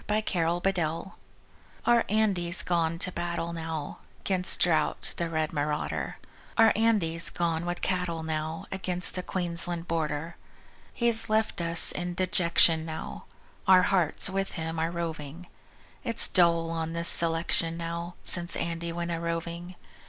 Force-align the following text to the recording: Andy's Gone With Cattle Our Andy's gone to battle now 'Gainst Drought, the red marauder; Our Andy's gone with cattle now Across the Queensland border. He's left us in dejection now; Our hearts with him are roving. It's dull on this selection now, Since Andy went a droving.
Andy's 0.09 0.23
Gone 0.33 0.55
With 0.57 0.65
Cattle 0.73 1.17
Our 1.85 2.05
Andy's 2.09 2.63
gone 2.63 2.97
to 2.97 3.11
battle 3.11 3.53
now 3.53 3.99
'Gainst 4.23 4.59
Drought, 4.59 5.13
the 5.17 5.29
red 5.29 5.53
marauder; 5.53 6.17
Our 6.57 6.73
Andy's 6.75 7.29
gone 7.29 7.67
with 7.67 7.83
cattle 7.83 8.23
now 8.23 8.65
Across 8.71 9.11
the 9.11 9.21
Queensland 9.21 9.87
border. 9.87 10.37
He's 10.91 11.29
left 11.29 11.61
us 11.61 11.91
in 11.91 12.15
dejection 12.15 12.83
now; 12.83 13.25
Our 13.67 13.83
hearts 13.83 14.27
with 14.27 14.53
him 14.53 14.79
are 14.79 14.89
roving. 14.89 15.45
It's 16.03 16.27
dull 16.27 16.71
on 16.71 16.93
this 16.93 17.07
selection 17.07 17.77
now, 17.77 18.15
Since 18.23 18.55
Andy 18.55 18.91
went 18.91 19.11
a 19.11 19.19
droving. 19.19 19.75